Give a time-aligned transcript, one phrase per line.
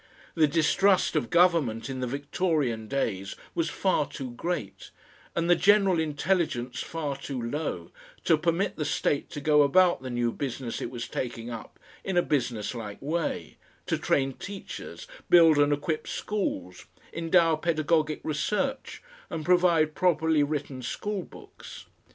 [0.33, 4.89] The distrust of government in the Victorian days was far too great,
[5.35, 7.91] and the general intelligence far too low,
[8.23, 12.17] to permit the State to go about the new business it was taking up in
[12.17, 19.93] a businesslike way, to train teachers, build and equip schools, endow pedagogic research, and provide
[19.93, 21.85] properly written school books.